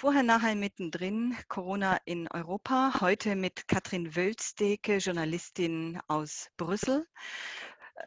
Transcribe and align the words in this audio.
Vorher, 0.00 0.22
nachher, 0.22 0.54
mittendrin, 0.54 1.36
Corona 1.48 1.98
in 2.06 2.26
Europa. 2.28 3.02
Heute 3.02 3.36
mit 3.36 3.68
Katrin 3.68 4.16
Wölzdeke, 4.16 4.96
Journalistin 4.96 6.00
aus 6.08 6.48
Brüssel. 6.56 7.06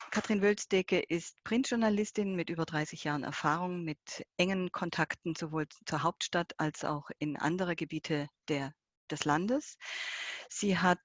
Katrin 0.09 0.41
Wölzdeke 0.41 0.99
ist 0.99 1.37
Printjournalistin 1.43 2.35
mit 2.35 2.49
über 2.49 2.65
30 2.65 3.03
Jahren 3.03 3.23
Erfahrung, 3.23 3.83
mit 3.83 4.25
engen 4.37 4.71
Kontakten 4.71 5.35
sowohl 5.35 5.67
zur 5.85 6.01
Hauptstadt 6.01 6.59
als 6.59 6.83
auch 6.83 7.11
in 7.19 7.37
andere 7.37 7.75
Gebiete 7.75 8.27
der, 8.47 8.73
des 9.11 9.23
Landes. 9.23 9.77
Sie 10.49 10.79
hat 10.79 10.97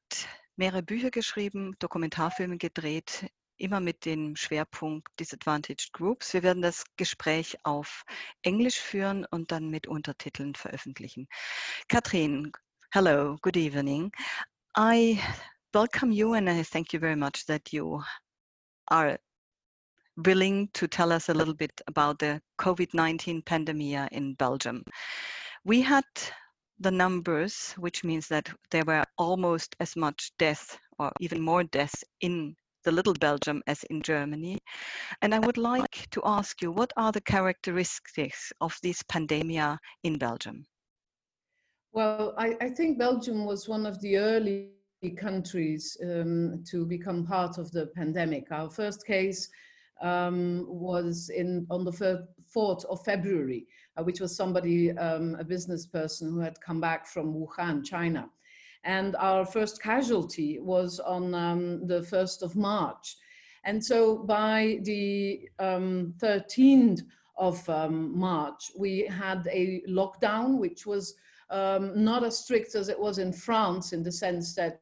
mehrere 0.56 0.82
Bücher 0.82 1.10
geschrieben, 1.10 1.76
Dokumentarfilme 1.80 2.56
gedreht, 2.56 3.30
immer 3.58 3.80
mit 3.80 4.04
dem 4.04 4.36
Schwerpunkt 4.36 5.08
Disadvantaged 5.18 5.92
Groups. 5.92 6.32
Wir 6.32 6.42
werden 6.42 6.62
das 6.62 6.84
Gespräch 6.96 7.56
auf 7.64 8.04
Englisch 8.42 8.80
führen 8.80 9.26
und 9.30 9.52
dann 9.52 9.68
mit 9.68 9.86
Untertiteln 9.86 10.54
veröffentlichen. 10.54 11.28
Katrin, 11.88 12.52
hello, 12.92 13.36
good 13.42 13.56
evening. 13.56 14.10
I 14.76 15.20
welcome 15.74 16.12
you 16.12 16.34
and 16.34 16.48
I 16.48 16.62
thank 16.62 16.92
you 16.92 17.00
very 17.00 17.16
much 17.16 17.46
that 17.46 17.72
you 17.72 18.02
are 18.86 19.18
willing 20.16 20.70
to 20.72 20.86
tell 20.86 21.12
us 21.12 21.28
a 21.28 21.34
little 21.34 21.54
bit 21.54 21.82
about 21.86 22.18
the 22.20 22.40
COVID-19 22.58 23.44
pandemic 23.44 24.10
in 24.12 24.34
Belgium. 24.34 24.84
We 25.64 25.82
had 25.82 26.04
the 26.80 26.90
numbers, 26.90 27.74
which 27.76 28.04
means 28.04 28.28
that 28.28 28.48
there 28.70 28.84
were 28.84 29.04
almost 29.16 29.74
as 29.80 29.96
much 29.96 30.32
death 30.38 30.78
or 30.98 31.12
even 31.20 31.40
more 31.42 31.64
deaths 31.64 32.04
in 32.20 32.56
the 32.84 32.92
little 32.92 33.14
Belgium 33.14 33.62
as 33.66 33.84
in 33.84 34.02
Germany. 34.02 34.58
And 35.22 35.34
I 35.34 35.38
would 35.38 35.58
like 35.58 36.08
to 36.10 36.22
ask 36.24 36.62
you, 36.62 36.72
what 36.72 36.92
are 36.96 37.12
the 37.12 37.20
characteristics 37.20 38.52
of 38.60 38.76
this 38.82 39.02
pandemia 39.02 39.78
in 40.04 40.18
Belgium? 40.18 40.64
Well, 41.92 42.34
I, 42.36 42.56
I 42.60 42.68
think 42.68 42.98
Belgium 42.98 43.44
was 43.44 43.68
one 43.68 43.86
of 43.86 44.00
the 44.00 44.18
early 44.18 44.70
countries 45.16 45.96
um, 46.02 46.62
to 46.70 46.84
become 46.84 47.26
part 47.26 47.58
of 47.58 47.70
the 47.70 47.86
pandemic. 47.96 48.50
Our 48.50 48.70
first 48.70 49.06
case 49.06 49.48
um, 50.02 50.64
was 50.68 51.30
in 51.30 51.66
on 51.70 51.84
the 51.84 51.92
4th 51.92 52.84
of 52.84 53.04
February, 53.04 53.66
uh, 53.96 54.02
which 54.02 54.20
was 54.20 54.36
somebody, 54.36 54.92
um, 54.92 55.36
a 55.38 55.44
business 55.44 55.86
person 55.86 56.30
who 56.30 56.40
had 56.40 56.60
come 56.60 56.80
back 56.80 57.06
from 57.06 57.34
Wuhan, 57.34 57.84
China. 57.84 58.28
And 58.84 59.16
our 59.16 59.44
first 59.44 59.82
casualty 59.82 60.58
was 60.60 61.00
on 61.00 61.34
um, 61.34 61.86
the 61.86 62.00
1st 62.00 62.42
of 62.42 62.56
March. 62.56 63.16
And 63.64 63.84
so 63.84 64.16
by 64.16 64.78
the 64.82 65.48
um, 65.58 66.14
13th 66.18 67.02
of 67.36 67.68
um, 67.68 68.18
March, 68.18 68.70
we 68.78 69.00
had 69.06 69.48
a 69.52 69.82
lockdown, 69.88 70.58
which 70.58 70.86
was 70.86 71.14
um, 71.50 72.02
not 72.02 72.24
as 72.24 72.38
strict 72.38 72.74
as 72.74 72.88
it 72.88 72.98
was 72.98 73.18
in 73.18 73.32
France 73.32 73.92
in 73.92 74.02
the 74.02 74.12
sense 74.12 74.54
that 74.54 74.80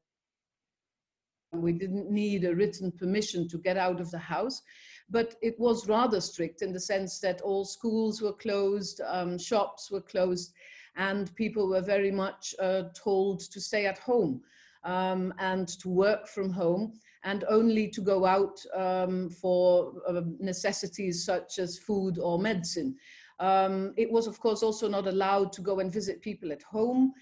we 1.53 1.73
didn't 1.73 2.11
need 2.11 2.45
a 2.45 2.55
written 2.55 2.93
permission 2.93 3.49
to 3.49 3.59
get 3.59 3.77
out 3.77 4.01
of 4.01 4.11
the 4.11 4.19
house, 4.19 4.63
but 5.09 5.37
it 5.43 5.59
was 5.59 5.89
rather 5.89 6.21
strict 6.21 6.63
in 6.63 6.73
the 6.73 6.81
sense 6.81 7.21
that 7.21 7.41
all 7.43 7.65
schools 7.65 8.21
were 8.21 8.33
closed, 8.33 9.01
um, 9.07 9.39
shops 9.39 9.91
were 9.91 10.01
closed, 10.01 10.53
and 10.97 11.35
people 11.37 11.69
were 11.69 11.83
very 11.83 12.11
much 12.11 12.55
uh, 12.61 12.85
told 12.95 13.41
to 13.41 13.61
stay 13.61 13.87
at 13.87 13.99
home 13.99 14.41
um, 14.85 15.35
and 15.39 15.69
to 15.69 15.89
work 15.89 16.27
from 16.29 16.51
home 16.51 16.93
and 17.25 17.45
only 17.49 17.89
to 17.89 18.01
go 18.01 18.25
out 18.25 18.59
um, 18.75 19.29
for 19.29 19.93
uh, 20.09 20.23
necessities 20.39 21.25
such 21.25 21.59
as 21.59 21.79
food 21.79 22.19
or 22.19 22.39
medicine. 22.39 22.97
Um, 23.41 23.93
it 23.97 24.11
was, 24.11 24.27
of 24.27 24.41
course, 24.41 24.63
also 24.63 24.89
not 24.89 25.07
allowed 25.07 25.53
to 25.55 25.61
go 25.61 25.81
and 25.81 25.93
visit 25.93 26.23
people 26.23 26.53
at 26.53 26.63
home. 26.63 27.13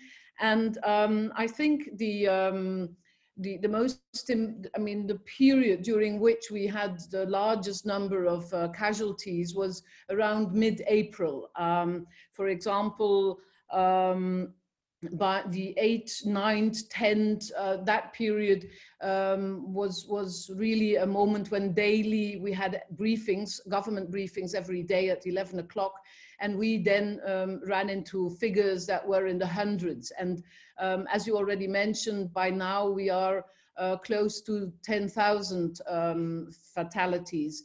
And 0.40 0.78
um, 0.84 1.32
I 1.36 1.46
think 1.46 1.96
the, 1.96 2.28
um, 2.28 2.90
the, 3.38 3.56
the 3.58 3.68
most, 3.68 4.00
I 4.30 4.78
mean, 4.78 5.06
the 5.06 5.20
period 5.38 5.82
during 5.82 6.20
which 6.20 6.50
we 6.50 6.66
had 6.66 7.00
the 7.10 7.26
largest 7.26 7.86
number 7.86 8.26
of 8.26 8.52
uh, 8.52 8.68
casualties 8.68 9.54
was 9.54 9.82
around 10.10 10.52
mid-April. 10.52 11.48
Um, 11.56 12.06
for 12.32 12.48
example, 12.48 13.38
um, 13.74 14.54
by 15.12 15.42
the 15.48 15.76
8th, 15.80 16.26
9th, 16.26 16.88
10th, 16.88 17.50
uh, 17.58 17.76
that 17.84 18.12
period 18.12 18.68
um, 19.02 19.72
was, 19.72 20.06
was 20.08 20.50
really 20.54 20.96
a 20.96 21.06
moment 21.06 21.50
when 21.50 21.74
daily 21.74 22.38
we 22.38 22.52
had 22.52 22.82
briefings, 22.96 23.60
government 23.68 24.10
briefings 24.10 24.54
every 24.54 24.82
day 24.82 25.10
at 25.10 25.26
11 25.26 25.58
o'clock. 25.58 25.94
And 26.40 26.58
we 26.58 26.78
then 26.78 27.20
um, 27.26 27.60
ran 27.66 27.90
into 27.90 28.30
figures 28.30 28.86
that 28.86 29.06
were 29.06 29.26
in 29.26 29.38
the 29.38 29.46
hundreds. 29.46 30.10
And 30.12 30.42
um, 30.78 31.06
as 31.12 31.26
you 31.26 31.36
already 31.36 31.68
mentioned, 31.68 32.32
by 32.32 32.50
now 32.50 32.88
we 32.88 33.10
are 33.10 33.44
uh, 33.76 33.96
close 33.96 34.40
to 34.42 34.72
10,000 34.82 35.80
um, 35.88 36.50
fatalities. 36.74 37.64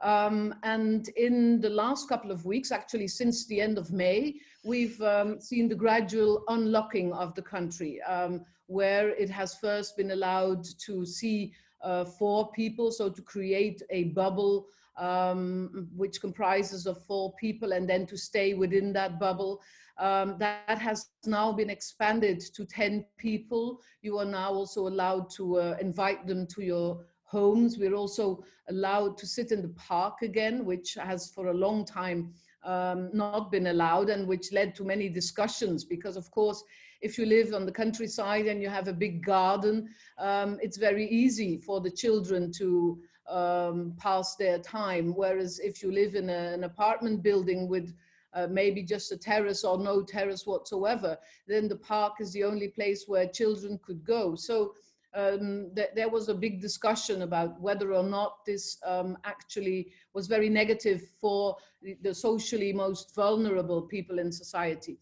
Um, 0.00 0.54
and 0.62 1.08
in 1.16 1.60
the 1.60 1.70
last 1.70 2.08
couple 2.08 2.30
of 2.30 2.44
weeks, 2.44 2.70
actually 2.70 3.08
since 3.08 3.46
the 3.46 3.60
end 3.60 3.78
of 3.78 3.92
May, 3.92 4.36
we've 4.64 5.00
um, 5.02 5.40
seen 5.40 5.68
the 5.68 5.74
gradual 5.74 6.44
unlocking 6.48 7.12
of 7.12 7.34
the 7.34 7.42
country, 7.42 8.00
um, 8.02 8.44
where 8.66 9.10
it 9.10 9.30
has 9.30 9.54
first 9.54 9.96
been 9.96 10.12
allowed 10.12 10.64
to 10.86 11.04
see 11.04 11.52
uh, 11.82 12.04
four 12.04 12.50
people, 12.52 12.90
so 12.90 13.08
to 13.08 13.22
create 13.22 13.82
a 13.90 14.04
bubble 14.04 14.66
um, 14.98 15.88
which 15.96 16.20
comprises 16.20 16.86
of 16.86 17.04
four 17.04 17.32
people 17.34 17.72
and 17.72 17.88
then 17.88 18.06
to 18.06 18.16
stay 18.16 18.54
within 18.54 18.92
that 18.92 19.18
bubble. 19.18 19.60
Um, 19.98 20.36
that 20.38 20.78
has 20.78 21.06
now 21.26 21.50
been 21.52 21.70
expanded 21.70 22.40
to 22.54 22.64
10 22.64 23.04
people. 23.16 23.80
You 24.02 24.18
are 24.18 24.24
now 24.24 24.52
also 24.52 24.86
allowed 24.86 25.30
to 25.36 25.58
uh, 25.58 25.76
invite 25.80 26.26
them 26.26 26.46
to 26.48 26.62
your 26.62 27.04
homes. 27.28 27.78
We're 27.78 27.94
also 27.94 28.44
allowed 28.68 29.16
to 29.18 29.26
sit 29.26 29.52
in 29.52 29.62
the 29.62 29.68
park 29.68 30.22
again, 30.22 30.64
which 30.64 30.94
has 30.94 31.30
for 31.30 31.48
a 31.48 31.54
long 31.54 31.84
time 31.84 32.32
um, 32.64 33.10
not 33.12 33.50
been 33.50 33.68
allowed 33.68 34.10
and 34.10 34.26
which 34.26 34.52
led 34.52 34.74
to 34.74 34.84
many 34.84 35.08
discussions 35.08 35.84
because 35.84 36.16
of 36.16 36.30
course 36.30 36.62
if 37.00 37.16
you 37.16 37.24
live 37.24 37.54
on 37.54 37.64
the 37.64 37.72
countryside 37.72 38.46
and 38.46 38.60
you 38.60 38.68
have 38.68 38.88
a 38.88 38.92
big 38.92 39.24
garden 39.24 39.88
um, 40.18 40.58
it's 40.60 40.76
very 40.76 41.08
easy 41.08 41.56
for 41.56 41.80
the 41.80 41.90
children 41.90 42.50
to 42.52 42.98
um, 43.28 43.94
pass 43.98 44.34
their 44.36 44.58
time 44.58 45.14
whereas 45.14 45.60
if 45.60 45.82
you 45.82 45.92
live 45.92 46.14
in 46.14 46.28
a, 46.28 46.52
an 46.52 46.64
apartment 46.64 47.22
building 47.22 47.68
with 47.68 47.94
uh, 48.34 48.46
maybe 48.50 48.82
just 48.82 49.12
a 49.12 49.16
terrace 49.16 49.64
or 49.64 49.78
no 49.78 50.02
terrace 50.02 50.46
whatsoever 50.46 51.16
then 51.46 51.68
the 51.68 51.76
park 51.76 52.14
is 52.20 52.32
the 52.32 52.44
only 52.44 52.68
place 52.68 53.04
where 53.06 53.26
children 53.28 53.78
could 53.84 54.04
go 54.04 54.34
so 54.34 54.74
um, 55.14 55.70
th 55.74 55.88
there 55.94 56.08
was 56.08 56.28
a 56.28 56.34
big 56.34 56.60
discussion 56.60 57.22
about 57.22 57.60
whether 57.60 57.92
or 57.92 58.02
not 58.02 58.44
this 58.44 58.78
um, 58.84 59.16
actually 59.24 59.92
was 60.14 60.26
very 60.26 60.48
negative 60.48 61.00
for 61.20 61.56
the, 62.02 62.14
socially 62.14 62.72
most 62.72 63.14
vulnerable 63.14 63.82
people 63.82 64.18
in 64.18 64.30
society. 64.32 64.98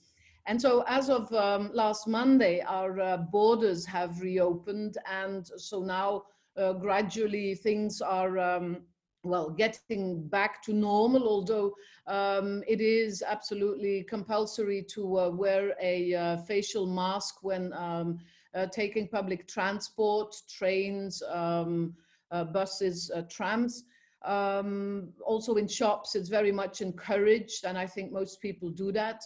And 0.47 0.61
so 0.61 0.85
as 0.87 1.11
of 1.11 1.33
um, 1.33 1.71
last 1.75 2.07
Monday, 2.07 2.61
our 2.61 3.01
uh, 3.01 3.17
borders 3.17 3.85
have 3.87 4.21
reopened. 4.21 4.97
And 5.11 5.45
so 5.57 5.83
now 5.83 6.23
uh, 6.57 6.73
gradually 6.75 7.57
things 7.57 8.01
are, 8.01 8.39
um, 8.39 8.83
well, 9.25 9.51
getting 9.51 10.29
back 10.29 10.63
to 10.63 10.73
normal, 10.73 11.27
although 11.27 11.75
um, 12.07 12.63
it 12.69 12.81
is 12.81 13.25
absolutely 13.27 14.05
compulsory 14.05 14.85
to 14.91 15.19
uh, 15.19 15.31
wear 15.31 15.75
a 15.83 16.15
uh, 16.15 16.37
facial 16.37 16.87
mask 16.87 17.43
when 17.43 17.73
um, 17.73 18.21
taking 18.65 19.09
public 19.09 19.47
transport, 19.47 20.35
trains, 20.49 21.23
um, 21.31 21.95
uh, 22.31 22.45
buses, 22.45 23.11
uh, 23.15 23.23
trams. 23.29 23.85
Um, 24.25 25.13
also 25.25 25.57
in 25.57 25.69
shops, 25.69 26.15
it's 26.15 26.29
very 26.29 26.53
much 26.53 26.81
encouraged, 26.81 27.65
and 27.65 27.77
I 27.77 27.87
think 27.87 28.13
most 28.13 28.41
people 28.41 28.71
do 28.71 28.91
that. 28.93 29.23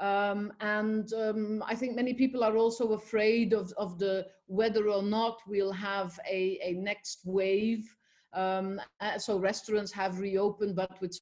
Um, 0.00 0.52
and 0.60 1.12
um, 1.12 1.62
I 1.66 1.74
think 1.74 1.94
many 1.94 2.14
people 2.14 2.42
are 2.42 2.56
also 2.56 2.92
afraid 2.92 3.52
of, 3.52 3.72
of 3.76 3.98
the 3.98 4.26
whether 4.46 4.88
or 4.88 5.02
not 5.02 5.38
we'll 5.46 5.72
have 5.72 6.18
a, 6.28 6.58
a 6.62 6.72
next 6.72 7.20
wave. 7.24 7.84
Um, 8.32 8.80
so 9.18 9.38
restaurants 9.38 9.92
have 9.92 10.18
reopened, 10.18 10.74
but 10.74 11.00
with 11.00 11.20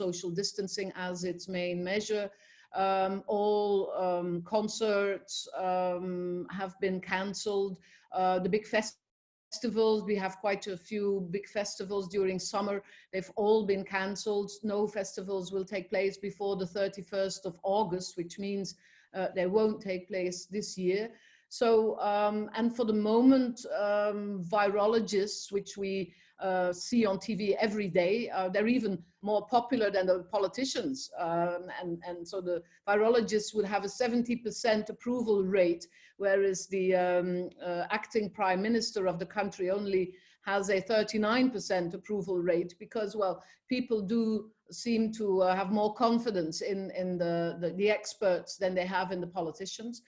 social 0.00 0.30
distancing 0.30 0.92
as 0.94 1.24
its 1.24 1.48
main 1.48 1.82
measure. 1.82 2.30
Um, 2.74 3.22
all 3.26 3.92
um, 3.92 4.42
concerts 4.42 5.48
um, 5.56 6.46
have 6.50 6.78
been 6.80 7.00
cancelled. 7.00 7.78
Uh, 8.12 8.38
the 8.38 8.48
big 8.48 8.66
festivals, 8.66 10.04
we 10.04 10.16
have 10.16 10.38
quite 10.38 10.66
a 10.66 10.76
few 10.76 11.28
big 11.30 11.46
festivals 11.48 12.08
during 12.08 12.38
summer. 12.38 12.82
They've 13.12 13.30
all 13.36 13.66
been 13.66 13.84
cancelled. 13.84 14.50
No 14.62 14.86
festivals 14.86 15.52
will 15.52 15.64
take 15.64 15.88
place 15.88 16.16
before 16.16 16.56
the 16.56 16.66
31st 16.66 17.44
of 17.44 17.58
August, 17.62 18.16
which 18.16 18.38
means 18.38 18.74
uh, 19.14 19.28
they 19.34 19.46
won't 19.46 19.80
take 19.80 20.08
place 20.08 20.46
this 20.46 20.76
year. 20.76 21.10
So, 21.48 21.98
um, 22.00 22.50
and 22.54 22.74
for 22.74 22.84
the 22.84 22.92
moment, 22.92 23.64
um, 23.78 24.44
virologists, 24.50 25.52
which 25.52 25.76
we 25.76 26.12
uh, 26.40 26.72
see 26.72 27.06
on 27.06 27.18
TV 27.18 27.56
every 27.58 27.88
day. 27.88 28.28
Uh, 28.30 28.48
they're 28.48 28.66
even 28.66 29.02
more 29.26 29.46
popular 29.48 29.90
than 29.90 30.06
the 30.06 30.24
politicians. 30.30 31.10
Um, 31.18 31.62
and, 31.80 31.98
and 32.08 32.26
so 32.26 32.40
the 32.40 32.62
virologists 32.88 33.54
would 33.54 33.66
have 33.66 33.84
a 33.84 33.88
70% 33.88 34.88
approval 34.88 35.42
rate, 35.42 35.84
whereas 36.16 36.68
the 36.68 36.94
um, 36.94 37.50
uh, 37.62 37.84
acting 37.90 38.30
prime 38.30 38.62
minister 38.62 39.06
of 39.06 39.18
the 39.18 39.26
country 39.26 39.68
only 39.70 40.14
has 40.46 40.70
a 40.70 40.80
39% 40.80 41.92
approval 41.92 42.38
rate 42.38 42.74
because, 42.78 43.16
well, 43.16 43.42
people 43.68 44.00
do 44.00 44.48
seem 44.70 45.12
to 45.12 45.42
uh, 45.42 45.56
have 45.56 45.70
more 45.70 45.92
confidence 45.94 46.60
in, 46.60 46.92
in 46.92 47.18
the, 47.18 47.58
the, 47.60 47.70
the, 47.70 47.90
experts 47.90 48.56
than 48.56 48.74
they 48.74 48.86
have 48.86 49.10
in 49.10 49.20
the 49.20 49.26
politicians. 49.26 50.02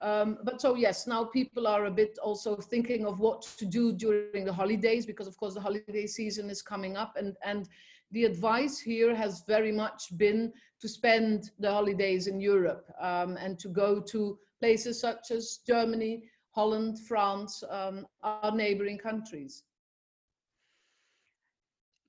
Um, 0.00 0.38
but 0.44 0.60
so 0.60 0.76
yes, 0.76 1.06
now 1.06 1.24
people 1.24 1.66
are 1.66 1.86
a 1.86 1.90
bit 1.90 2.18
also 2.22 2.56
thinking 2.56 3.06
of 3.06 3.18
what 3.18 3.42
to 3.58 3.66
do 3.66 3.92
during 3.92 4.44
the 4.44 4.52
holidays 4.52 5.04
because 5.06 5.26
of 5.26 5.36
course 5.36 5.54
the 5.54 5.60
holiday 5.60 6.06
season 6.06 6.50
is 6.50 6.62
coming 6.62 6.96
up 6.96 7.14
and, 7.16 7.36
and 7.44 7.68
the 8.10 8.24
advice 8.24 8.78
here 8.78 9.14
has 9.14 9.44
very 9.46 9.72
much 9.72 10.16
been 10.16 10.52
to 10.80 10.88
spend 10.88 11.50
the 11.58 11.70
holidays 11.70 12.26
in 12.26 12.40
Europe 12.40 12.86
um, 13.00 13.36
and 13.36 13.58
to 13.58 13.68
go 13.68 14.00
to 14.00 14.38
places 14.60 15.00
such 15.00 15.30
as 15.30 15.60
Germany, 15.66 16.22
Holland, 16.52 16.98
France, 17.06 17.62
um, 17.70 18.06
our 18.22 18.54
neighboring 18.54 18.98
countries. 18.98 19.62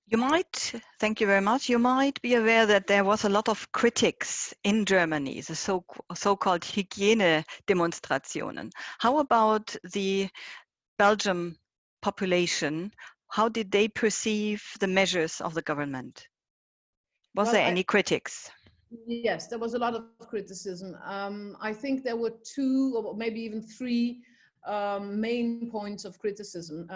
You 0.08 0.18
might, 0.18 0.74
thank 1.00 1.22
you 1.22 1.28
very 1.28 1.42
much. 1.42 1.70
You 1.70 1.78
might 1.78 2.20
be 2.24 2.34
aware 2.34 2.66
that 2.66 2.88
there 2.88 3.04
was 3.04 3.26
a 3.26 3.30
lot 3.30 3.48
of 3.48 3.72
critics 3.74 4.56
in 4.64 4.86
Germany, 4.86 5.42
the 5.42 5.56
so, 5.56 5.86
so-called 6.16 6.66
Hygiene 6.66 7.46
demonstrationen. 7.68 8.72
How 8.98 9.20
about 9.20 9.76
the 9.94 10.28
Belgium 10.98 11.58
population? 12.02 12.92
How 13.30 13.48
did 13.48 13.72
they 13.72 13.88
perceive 13.88 14.64
the 14.80 14.88
measures 14.88 15.40
of 15.42 15.54
the 15.54 15.62
government? 15.62 16.28
Was 17.36 17.48
well, 17.48 17.54
there 17.54 17.66
any 17.66 17.82
I, 17.82 17.84
critics? 17.84 18.50
Yes, 19.06 19.48
there 19.48 19.60
was 19.60 19.76
a 19.76 19.78
lot 19.78 19.94
of 19.94 20.04
criticism. 20.28 20.98
Um, 21.06 21.56
I 21.62 21.74
think 21.74 22.04
there 22.04 22.18
were 22.18 22.34
two 22.44 22.96
or 22.98 23.16
maybe 23.16 23.40
even 23.42 23.62
three 23.62 24.22
um, 24.66 25.22
main 25.22 25.70
points 25.70 26.06
of 26.06 26.18
criticism. 26.18 26.90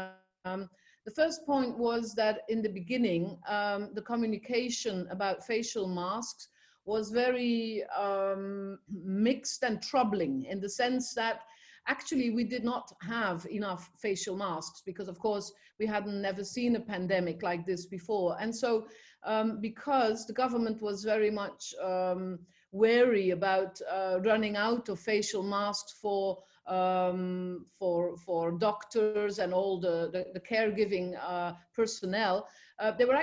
Um, 0.46 0.70
the 1.06 1.12
first 1.12 1.46
point 1.46 1.78
was 1.78 2.16
that 2.16 2.42
in 2.50 2.62
the 2.62 2.70
beginning, 2.70 3.38
um, 3.48 3.92
the 3.94 4.02
communication 4.02 5.08
about 5.12 5.46
facial 5.46 5.88
masks 5.88 6.48
was 6.86 7.12
very 7.12 7.84
um, 7.98 8.80
mixed 8.90 9.64
and 9.64 9.82
troubling 9.82 10.46
in 10.46 10.60
the 10.60 10.70
sense 10.70 11.14
that 11.14 11.42
actually 11.88 12.30
we 12.30 12.44
did 12.44 12.64
not 12.64 12.92
have 13.02 13.46
enough 13.50 13.90
facial 13.98 14.36
masks 14.36 14.82
because 14.86 15.08
of 15.08 15.20
course 15.20 15.52
we 15.80 15.86
hadn't 15.86 16.22
never 16.22 16.44
seen 16.44 16.76
a 16.76 16.80
pandemic 16.80 17.44
like 17.44 17.66
this 17.66 17.86
before. 17.86 18.38
And 18.40 18.56
so 18.56 18.88
um, 19.24 19.60
because 19.62 20.26
the 20.26 20.34
government 20.34 20.82
was 20.82 21.04
very 21.04 21.32
much 21.32 21.74
um, 21.84 22.40
wary 22.72 23.32
about 23.32 23.80
uh, 23.92 24.20
running 24.24 24.56
out 24.56 24.90
of 24.90 25.00
facial 25.00 25.44
masks 25.44 25.96
for 26.02 26.40
um, 26.66 27.66
for, 27.78 28.16
for 28.18 28.52
doctors 28.52 29.40
and 29.40 29.54
all 29.54 29.82
the, 29.82 30.10
the, 30.14 30.26
the 30.34 30.40
caregiving 30.40 31.14
uh, 31.22 31.52
personnel, 31.76 32.48
uh, 32.80 32.92
they 32.92 33.04
were 33.04 33.22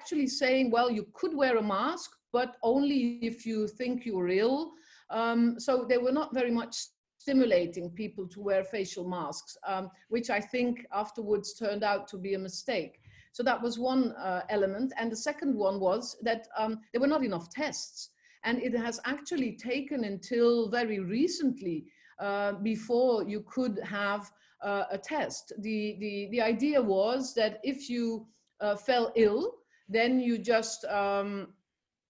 actually 0.00 0.26
saying, 0.26 0.70
well, 0.70 0.90
you 0.90 1.06
could 1.14 1.34
wear 1.34 1.56
a 1.56 1.62
mask, 1.62 2.10
but 2.30 2.56
only 2.62 3.18
if 3.22 3.46
you 3.46 3.66
think 3.66 4.04
you're 4.04 4.28
ill. 4.28 4.72
Um, 5.08 5.58
so 5.58 5.86
they 5.88 5.96
were 5.98 6.12
not 6.12 6.34
very 6.34 6.50
much 6.50 6.76
stimulating 7.24 7.88
people 7.88 8.28
to 8.28 8.42
wear 8.42 8.62
facial 8.62 9.08
masks, 9.08 9.56
um, 9.66 9.90
which 10.10 10.28
I 10.28 10.40
think 10.40 10.86
afterwards 10.92 11.54
turned 11.54 11.82
out 11.82 12.06
to 12.08 12.18
be 12.18 12.34
a 12.34 12.38
mistake. 12.38 13.00
So 13.32 13.42
that 13.44 13.62
was 13.62 13.78
one 13.78 14.12
uh, 14.12 14.42
element. 14.50 14.92
And 14.98 15.10
the 15.10 15.16
second 15.16 15.56
one 15.56 15.80
was 15.80 16.18
that 16.22 16.46
um, 16.58 16.80
there 16.92 17.00
were 17.00 17.14
not 17.14 17.24
enough 17.24 17.48
tests. 17.48 18.10
And 18.44 18.62
it 18.62 18.76
has 18.76 19.00
actually 19.06 19.52
taken 19.56 20.04
until 20.04 20.68
very 20.68 21.00
recently 21.00 21.86
uh, 22.18 22.52
before 22.62 23.24
you 23.26 23.40
could 23.54 23.80
have 23.82 24.30
uh, 24.62 24.84
a 24.90 24.98
test. 24.98 25.54
The, 25.60 25.96
the, 26.00 26.28
the 26.30 26.42
idea 26.42 26.80
was 26.82 27.32
that 27.36 27.58
if 27.62 27.88
you 27.88 28.26
uh, 28.60 28.76
fell 28.76 29.12
ill, 29.16 29.50
then 29.88 30.20
you 30.20 30.36
just 30.36 30.84
um, 30.84 31.54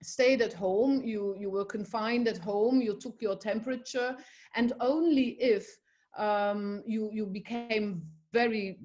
stayed 0.05 0.43
at 0.43 0.53
home, 0.53 1.03
you, 1.03 1.37
you 1.39 1.51
were 1.51 1.65
confined 1.65 2.29
at 2.29 2.39
home, 2.39 2.81
you 2.81 2.99
took 2.99 3.21
your 3.21 3.37
temperature, 3.37 4.17
and 4.55 4.73
only 4.81 5.31
if 5.41 5.67
um, 6.17 6.83
you, 6.87 7.11
you 7.13 7.27
became 7.27 8.03
very 8.33 8.79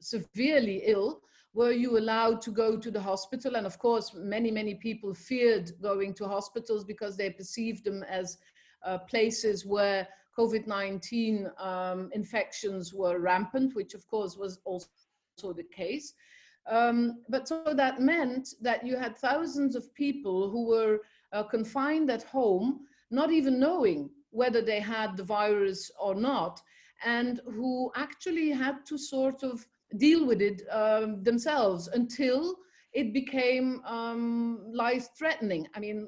severely 0.00 0.82
ill, 0.86 1.20
were 1.52 1.72
you 1.72 1.98
allowed 1.98 2.40
to 2.42 2.50
go 2.50 2.76
to 2.76 2.90
the 2.90 3.00
hospital? 3.00 3.56
And 3.56 3.66
of 3.66 3.78
course, 3.78 4.14
many, 4.14 4.50
many 4.50 4.74
people 4.74 5.12
feared 5.12 5.72
going 5.82 6.14
to 6.14 6.28
hospitals 6.28 6.84
because 6.84 7.16
they 7.16 7.30
perceived 7.30 7.84
them 7.84 8.04
as 8.04 8.38
uh, 8.84 8.98
places 8.98 9.66
where 9.66 10.06
COVID-19 10.38 11.60
um, 11.60 12.10
infections 12.14 12.94
were 12.94 13.18
rampant, 13.18 13.74
which 13.74 13.94
of 13.94 14.06
course 14.06 14.36
was 14.36 14.60
also 14.64 14.86
the 15.42 15.66
case. 15.74 16.14
Um, 16.68 17.22
but 17.28 17.48
so 17.48 17.72
that 17.74 18.00
meant 18.00 18.54
that 18.60 18.86
you 18.86 18.96
had 18.96 19.16
thousands 19.16 19.74
of 19.74 19.92
people 19.94 20.50
who 20.50 20.66
were 20.66 21.00
uh, 21.32 21.42
confined 21.44 22.10
at 22.10 22.22
home, 22.22 22.80
not 23.10 23.32
even 23.32 23.58
knowing 23.58 24.10
whether 24.30 24.62
they 24.62 24.80
had 24.80 25.16
the 25.16 25.24
virus 25.24 25.90
or 26.00 26.14
not, 26.14 26.60
and 27.04 27.40
who 27.46 27.90
actually 27.96 28.50
had 28.50 28.84
to 28.86 28.98
sort 28.98 29.42
of 29.42 29.66
deal 29.96 30.26
with 30.26 30.40
it 30.40 30.62
um, 30.70 31.22
themselves 31.22 31.88
until 31.88 32.56
it 32.92 33.12
became 33.12 33.82
um, 33.84 34.60
life 34.72 35.08
threatening. 35.16 35.66
I 35.74 35.80
mean, 35.80 36.06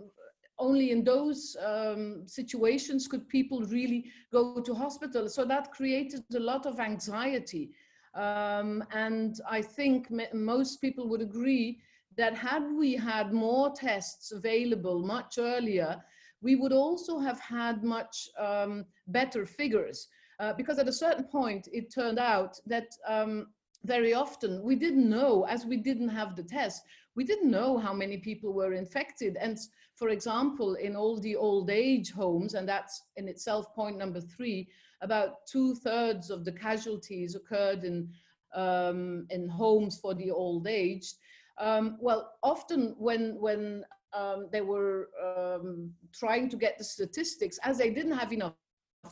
only 0.59 0.91
in 0.93 1.03
those 1.03 1.57
um, 1.65 2.23
situations 2.27 3.09
could 3.09 3.29
people 3.29 3.63
really 3.63 4.05
go 4.33 4.61
to 4.61 4.75
hospital. 4.75 5.29
So 5.29 5.45
that 5.45 5.73
created 5.73 6.23
a 6.35 6.39
lot 6.39 6.67
of 6.67 6.79
anxiety. 6.79 7.71
Um, 8.15 8.85
and 8.93 9.41
I 9.49 9.63
think 9.63 10.09
most 10.35 10.81
people 10.81 11.09
would 11.09 11.23
agree 11.23 11.81
that 12.17 12.35
had 12.35 12.63
we 12.73 12.95
had 12.95 13.33
more 13.33 13.71
tests 13.75 14.33
available 14.33 15.01
much 15.01 15.39
earlier, 15.39 16.03
we 16.43 16.57
would 16.57 16.73
also 16.73 17.19
have 17.19 17.41
had 17.41 17.83
much 17.83 18.29
um, 18.39 18.85
better 19.07 19.47
figures. 19.47 20.09
Uh, 20.41 20.53
because 20.53 20.79
at 20.79 20.89
a 20.89 20.93
certain 20.93 21.25
point, 21.25 21.69
it 21.73 21.93
turned 21.95 22.19
out 22.19 22.59
that 22.67 22.89
um, 23.07 23.47
very 23.85 24.13
often 24.13 24.63
we 24.63 24.75
didn't 24.75 25.09
know, 25.09 25.45
as 25.49 25.65
we 25.65 25.77
didn't 25.77 26.09
have 26.09 26.37
the 26.37 26.43
test, 26.43 26.83
we 27.15 27.25
didn't 27.25 27.51
know 27.51 27.79
how 27.79 27.93
many 27.93 28.17
people 28.19 28.53
were 28.53 28.73
infected. 28.73 29.37
And 29.41 29.59
for 29.95 30.09
example, 30.09 30.75
in 30.75 30.97
all 30.97 31.21
the 31.21 31.37
old 31.37 31.71
age 31.71 32.11
homes, 32.11 32.55
and 32.55 32.69
that's 32.69 33.03
in 33.17 33.29
itself 33.29 33.75
point 33.75 33.99
number 33.99 34.21
three, 34.21 34.69
about 35.03 35.47
two 35.47 35.75
thirds 35.75 36.31
of 36.31 36.45
the 36.45 36.53
casualties 36.53 37.35
occurred 37.35 37.85
in, 37.85 38.09
um, 38.55 39.27
in 39.31 39.49
homes 39.49 39.99
for 39.99 40.15
the 40.15 40.31
old 40.31 40.67
aged. 40.67 41.15
Um, 41.59 41.99
well, 42.01 42.33
often 42.43 42.95
when, 42.99 43.37
when 43.39 43.85
um, 44.15 44.49
they 44.51 44.61
were 44.61 45.09
um, 45.23 45.93
trying 46.13 46.49
to 46.51 46.57
get 46.57 46.79
the 46.79 46.85
statistics, 46.85 47.59
as 47.63 47.79
they 47.79 47.91
didn't 47.91 48.17
have 48.19 48.33
enough 48.33 48.55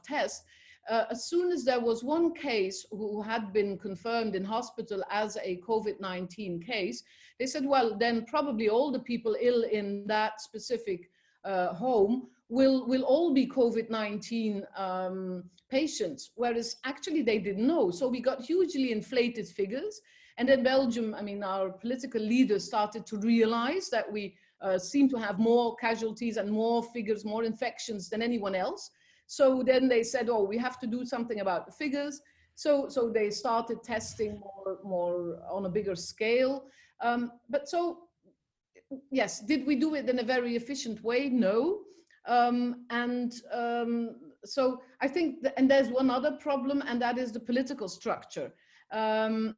tests, 0.04 0.42
uh, 0.88 1.04
as 1.10 1.24
soon 1.26 1.52
as 1.52 1.64
there 1.64 1.80
was 1.80 2.02
one 2.02 2.32
case 2.32 2.86
who 2.90 3.20
had 3.22 3.52
been 3.52 3.78
confirmed 3.78 4.34
in 4.34 4.44
hospital 4.44 5.02
as 5.10 5.36
a 5.42 5.60
COVID-19 5.66 6.64
case, 6.64 7.02
they 7.38 7.46
said, 7.46 7.64
well, 7.66 7.96
then 7.96 8.24
probably 8.24 8.68
all 8.68 8.90
the 8.90 9.00
people 9.00 9.36
ill 9.40 9.62
in 9.64 10.06
that 10.06 10.40
specific 10.40 11.10
uh, 11.44 11.74
home 11.74 12.28
will, 12.50 12.86
will 12.86 13.02
all 13.02 13.32
be 13.32 13.46
COVID-19 13.46 14.62
um, 14.78 15.44
patients, 15.70 16.32
whereas 16.34 16.76
actually 16.84 17.22
they 17.22 17.38
didn't 17.38 17.66
know. 17.66 17.90
So 17.90 18.08
we 18.08 18.20
got 18.20 18.42
hugely 18.42 18.92
inflated 18.92 19.46
figures. 19.48 20.00
And 20.36 20.48
then 20.48 20.62
Belgium, 20.62 21.14
I 21.14 21.22
mean, 21.22 21.42
our 21.44 21.70
political 21.70 22.20
leaders 22.20 22.64
started 22.64 23.06
to 23.06 23.18
realize 23.18 23.88
that 23.90 24.10
we 24.10 24.34
uh, 24.60 24.78
seem 24.78 25.08
to 25.10 25.16
have 25.16 25.38
more 25.38 25.76
casualties 25.76 26.36
and 26.36 26.50
more 26.50 26.82
figures, 26.82 27.24
more 27.24 27.44
infections 27.44 28.08
than 28.10 28.20
anyone 28.20 28.54
else. 28.54 28.90
So 29.26 29.62
then 29.62 29.88
they 29.88 30.02
said, 30.02 30.28
oh, 30.28 30.42
we 30.42 30.58
have 30.58 30.78
to 30.80 30.86
do 30.86 31.04
something 31.04 31.40
about 31.40 31.66
the 31.66 31.72
figures. 31.72 32.20
So, 32.56 32.88
so 32.88 33.10
they 33.10 33.30
started 33.30 33.82
testing 33.84 34.40
more, 34.40 34.78
more 34.82 35.38
on 35.50 35.66
a 35.66 35.68
bigger 35.68 35.94
scale. 35.94 36.64
Um, 37.00 37.32
but 37.48 37.68
so, 37.68 38.00
yes, 39.10 39.40
did 39.40 39.66
we 39.66 39.76
do 39.76 39.94
it 39.94 40.08
in 40.08 40.18
a 40.18 40.24
very 40.24 40.56
efficient 40.56 41.02
way? 41.04 41.28
No. 41.28 41.80
Um, 42.26 42.86
and 42.90 43.32
um, 43.52 44.16
so 44.44 44.82
I 45.00 45.08
think, 45.08 45.42
th 45.42 45.54
and 45.56 45.70
there's 45.70 45.88
one 45.88 46.10
other 46.10 46.32
problem, 46.46 46.82
and 46.88 47.00
that 47.00 47.18
is 47.18 47.32
the 47.32 47.40
political 47.40 47.88
structure. 47.88 48.48
Um, 48.92 49.56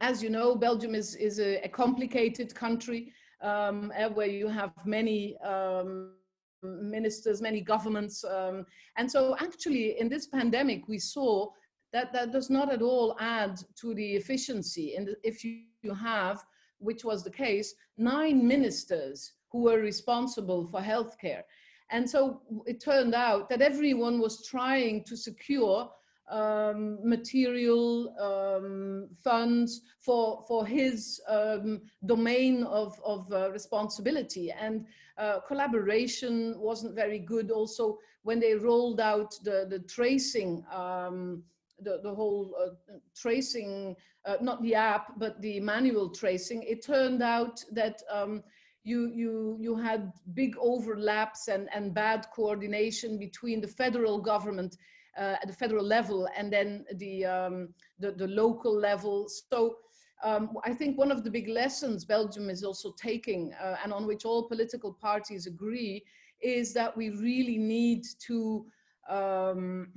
as 0.00 0.22
you 0.22 0.30
know, 0.30 0.56
Belgium 0.56 0.94
is, 0.94 1.14
is 1.16 1.38
a, 1.38 1.64
a 1.64 1.68
complicated 1.68 2.54
country 2.54 3.12
um, 3.42 3.92
where 4.14 4.26
you 4.26 4.48
have 4.48 4.72
many 4.84 5.36
um, 5.38 6.14
ministers, 6.62 7.40
many 7.40 7.60
governments. 7.60 8.24
Um, 8.24 8.66
and 8.96 9.10
so 9.10 9.36
actually 9.38 9.98
in 10.00 10.08
this 10.08 10.26
pandemic, 10.26 10.88
we 10.88 10.98
saw 10.98 11.50
that, 11.92 12.12
that 12.12 12.32
does 12.32 12.50
not 12.50 12.72
at 12.72 12.82
all 12.82 13.16
add 13.20 13.60
to 13.80 13.94
the 13.94 14.16
efficiency. 14.16 14.96
And 14.96 15.10
if 15.22 15.44
you, 15.44 15.60
you 15.82 15.94
have, 15.94 16.44
which 16.78 17.04
was 17.04 17.22
the 17.22 17.30
case, 17.30 17.74
nine 17.96 18.46
ministers 18.46 19.32
who 19.50 19.62
were 19.62 19.80
responsible 19.80 20.66
for 20.66 20.80
healthcare. 20.80 21.42
And 21.90 22.08
so 22.08 22.40
it 22.66 22.80
turned 22.80 23.14
out 23.14 23.48
that 23.48 23.62
everyone 23.62 24.18
was 24.20 24.46
trying 24.46 25.04
to 25.04 25.16
secure 25.16 25.90
um, 26.28 26.98
material 27.04 28.14
um, 28.18 29.08
funds 29.22 29.82
for, 30.00 30.44
for 30.48 30.66
his 30.66 31.20
um, 31.28 31.82
domain 32.04 32.64
of, 32.64 33.00
of 33.04 33.32
uh, 33.32 33.50
responsibility. 33.52 34.50
And 34.50 34.86
uh, 35.18 35.40
collaboration 35.46 36.54
wasn't 36.58 36.94
very 36.94 37.20
good. 37.20 37.50
Also, 37.50 37.98
when 38.22 38.40
they 38.40 38.54
rolled 38.54 39.00
out 39.00 39.34
the, 39.44 39.66
the 39.70 39.78
tracing, 39.88 40.64
um, 40.74 41.44
the, 41.80 42.00
the 42.02 42.12
whole 42.12 42.54
uh, 42.60 42.94
tracing, 43.14 43.94
uh, 44.24 44.36
not 44.40 44.60
the 44.62 44.74
app, 44.74 45.12
but 45.18 45.40
the 45.40 45.60
manual 45.60 46.10
tracing, 46.10 46.64
it 46.64 46.84
turned 46.84 47.22
out 47.22 47.62
that 47.70 48.02
um, 48.10 48.42
you, 48.86 49.10
you, 49.12 49.56
you 49.58 49.74
had 49.74 50.12
big 50.34 50.54
overlaps 50.60 51.48
and, 51.48 51.68
and 51.74 51.92
bad 51.92 52.24
coordination 52.32 53.18
between 53.18 53.60
the 53.60 53.66
federal 53.66 54.20
government 54.20 54.76
uh, 55.18 55.34
at 55.42 55.48
the 55.48 55.52
federal 55.52 55.84
level 55.84 56.28
and 56.36 56.52
then 56.52 56.84
the, 56.94 57.24
um, 57.24 57.68
the, 57.98 58.12
the, 58.12 58.28
local 58.28 58.72
level. 58.72 59.28
So 59.28 59.78
um, 60.22 60.56
I 60.64 60.72
think 60.72 60.96
one 60.96 61.10
of 61.10 61.24
the 61.24 61.30
big 61.30 61.48
lessons 61.48 62.04
Belgium 62.04 62.48
is 62.48 62.62
also 62.62 62.92
taking 62.92 63.52
uh, 63.60 63.74
and 63.82 63.92
on 63.92 64.06
which 64.06 64.24
all 64.24 64.46
political 64.46 64.92
parties 64.92 65.48
agree 65.48 66.04
is 66.40 66.72
that 66.74 66.96
we 66.96 67.10
really 67.10 67.58
need 67.58 68.04
to, 68.28 68.66
um, 69.10 69.88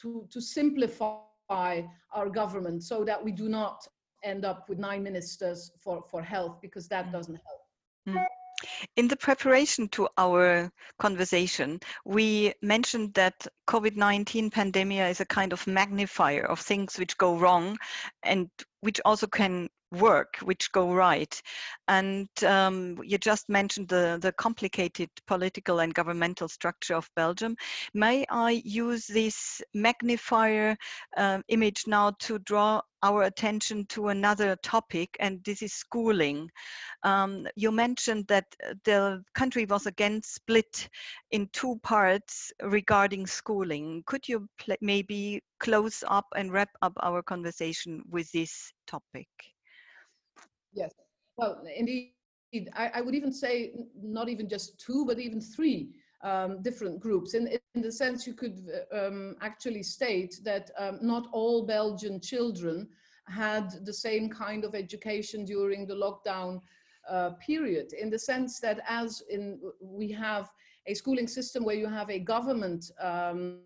to, 0.00 0.26
to 0.30 0.40
simplify 0.40 1.18
our 1.50 2.30
government 2.30 2.82
so 2.82 3.04
that 3.04 3.22
we 3.22 3.30
do 3.30 3.50
not 3.50 3.86
end 4.24 4.46
up 4.46 4.70
with 4.70 4.78
nine 4.78 5.02
ministers 5.02 5.70
for, 5.78 6.02
for 6.10 6.22
health 6.22 6.56
because 6.62 6.88
that 6.88 7.08
mm. 7.08 7.12
doesn't 7.12 7.34
help. 7.34 7.65
Mm. 8.06 8.24
In 8.96 9.08
the 9.08 9.16
preparation 9.16 9.88
to 9.88 10.08
our 10.16 10.72
conversation, 10.98 11.78
we 12.04 12.54
mentioned 12.62 13.12
that 13.14 13.46
COVID-19 13.68 14.50
pandemic 14.50 15.10
is 15.10 15.20
a 15.20 15.26
kind 15.26 15.52
of 15.52 15.66
magnifier 15.66 16.46
of 16.46 16.60
things 16.60 16.98
which 16.98 17.18
go 17.18 17.36
wrong 17.36 17.76
and 18.26 18.48
which 18.80 19.00
also 19.04 19.26
can 19.26 19.68
work 19.92 20.36
which 20.42 20.72
go 20.72 20.92
right. 20.92 21.40
And 21.88 22.28
um, 22.44 22.98
you 23.04 23.18
just 23.18 23.48
mentioned 23.48 23.88
the 23.88 24.18
the 24.20 24.32
complicated 24.32 25.10
political 25.26 25.80
and 25.80 25.94
governmental 25.94 26.48
structure 26.48 26.94
of 26.94 27.08
belgium. 27.16 27.56
May 27.94 28.26
i 28.30 28.62
use 28.64 29.06
this 29.06 29.62
magnifier 29.74 30.76
uh, 31.16 31.40
image 31.48 31.84
now 31.86 32.12
to 32.20 32.38
draw 32.40 32.80
our 33.02 33.24
attention 33.24 33.86
to 33.86 34.08
another 34.08 34.56
topic 34.62 35.16
and 35.20 35.44
this 35.44 35.62
is 35.62 35.72
schooling. 35.72 36.50
Um, 37.02 37.46
you 37.54 37.70
mentioned 37.70 38.26
that 38.28 38.46
the 38.84 39.22
country 39.34 39.64
was 39.66 39.86
again 39.86 40.22
split 40.24 40.88
in 41.30 41.48
two 41.52 41.78
parts 41.82 42.52
regarding 42.62 43.26
schooling. 43.26 44.02
Could 44.06 44.28
you 44.28 44.48
maybe 44.80 45.42
close 45.60 46.04
up 46.08 46.26
and 46.36 46.52
wrap 46.52 46.70
up 46.82 46.92
our 47.02 47.22
conversation 47.22 48.02
with 48.10 48.30
this 48.32 48.72
topic 48.86 49.28
Yes. 50.76 50.92
Well, 51.38 51.62
indeed, 51.74 52.12
I, 52.74 52.90
I, 52.94 53.00
would 53.00 53.14
even 53.14 53.32
say 53.32 53.72
not 54.00 54.28
even 54.28 54.48
just 54.48 54.78
two, 54.78 55.04
but 55.06 55.18
even 55.18 55.40
three 55.40 55.88
um, 56.22 56.62
different 56.62 57.00
groups. 57.00 57.34
In, 57.34 57.48
in 57.74 57.82
the 57.82 57.90
sense 57.90 58.26
you 58.26 58.34
could 58.34 58.60
um, 58.92 59.36
actually 59.40 59.82
state 59.82 60.38
that 60.44 60.70
um, 60.78 60.98
not 61.02 61.28
all 61.32 61.66
Belgian 61.66 62.20
children 62.20 62.88
had 63.26 63.70
the 63.84 63.92
same 63.92 64.28
kind 64.28 64.64
of 64.64 64.74
education 64.74 65.44
during 65.44 65.86
the 65.86 65.94
lockdown 65.94 66.60
uh, 67.10 67.30
period, 67.44 67.92
in 67.92 68.10
the 68.10 68.18
sense 68.18 68.60
that 68.60 68.80
as 68.88 69.22
in 69.30 69.60
we 69.80 70.12
have 70.12 70.50
a 70.86 70.94
schooling 70.94 71.26
system 71.26 71.64
where 71.64 71.74
you 71.74 71.88
have 71.88 72.10
a 72.10 72.18
government 72.18 72.90
um, 73.00 73.60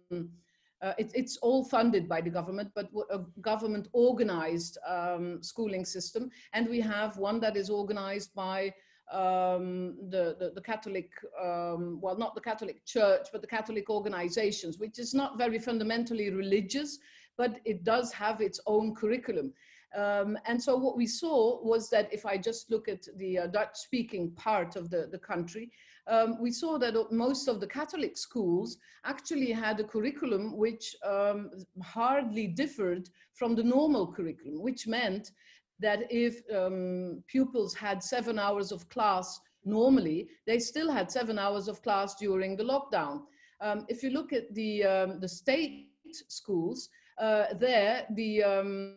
uh, 0.82 0.94
it, 0.98 1.10
it's 1.14 1.36
all 1.38 1.64
funded 1.64 2.08
by 2.08 2.20
the 2.20 2.30
government, 2.30 2.70
but 2.74 2.88
a 3.10 3.18
government 3.40 3.88
organized 3.92 4.78
um, 4.88 5.42
schooling 5.42 5.84
system. 5.84 6.30
And 6.52 6.68
we 6.68 6.80
have 6.80 7.18
one 7.18 7.40
that 7.40 7.56
is 7.56 7.68
organized 7.68 8.34
by 8.34 8.74
um, 9.12 9.96
the, 10.08 10.36
the, 10.38 10.52
the, 10.54 10.60
Catholic, 10.60 11.10
um, 11.42 12.00
well, 12.00 12.16
not 12.16 12.34
the 12.34 12.40
Catholic 12.40 12.84
Church, 12.86 13.26
but 13.32 13.40
the 13.40 13.46
Catholic 13.46 13.90
organizations, 13.90 14.78
which 14.78 14.98
is 14.98 15.12
not 15.14 15.36
very 15.36 15.58
fundamentally 15.58 16.30
religious, 16.30 16.98
but 17.36 17.58
it 17.64 17.84
does 17.84 18.12
have 18.12 18.40
its 18.40 18.60
own 18.66 18.94
curriculum. 18.94 19.52
Um, 19.96 20.38
and 20.46 20.62
so 20.62 20.76
what 20.76 20.96
we 20.96 21.06
saw 21.06 21.60
was 21.62 21.90
that 21.90 22.12
if 22.12 22.24
I 22.24 22.36
just 22.36 22.70
look 22.70 22.88
at 22.88 23.06
the 23.16 23.40
uh, 23.40 23.46
Dutch 23.48 23.76
speaking 23.76 24.30
part 24.32 24.76
of 24.76 24.88
the, 24.88 25.08
the 25.10 25.18
country, 25.18 25.72
um, 26.06 26.40
we 26.40 26.50
saw 26.50 26.78
that 26.78 26.94
most 27.12 27.48
of 27.48 27.60
the 27.60 27.66
Catholic 27.66 28.16
schools 28.16 28.76
actually 29.04 29.52
had 29.52 29.80
a 29.80 29.84
curriculum 29.84 30.56
which 30.56 30.96
um, 31.06 31.50
hardly 31.82 32.46
differed 32.46 33.08
from 33.34 33.54
the 33.54 33.62
normal 33.62 34.12
curriculum, 34.12 34.62
which 34.62 34.86
meant 34.86 35.30
that 35.78 36.00
if 36.10 36.42
um, 36.54 37.22
pupils 37.26 37.74
had 37.74 38.02
seven 38.02 38.38
hours 38.38 38.72
of 38.72 38.88
class 38.88 39.40
normally, 39.64 40.28
they 40.46 40.58
still 40.58 40.90
had 40.90 41.10
seven 41.10 41.38
hours 41.38 41.68
of 41.68 41.82
class 41.82 42.14
during 42.14 42.56
the 42.56 42.64
lockdown. 42.64 43.22
Um, 43.60 43.86
if 43.88 44.02
you 44.02 44.10
look 44.10 44.32
at 44.32 44.54
the, 44.54 44.84
um, 44.84 45.20
the 45.20 45.28
state 45.28 45.88
schools, 46.28 46.88
uh, 47.18 47.46
there 47.58 48.06
the, 48.14 48.42
um, 48.42 48.96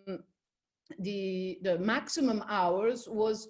the, 0.99 1.59
the 1.63 1.77
maximum 1.79 2.43
hours 2.47 3.07
was 3.07 3.49